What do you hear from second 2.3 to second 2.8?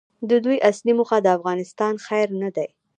نه دی.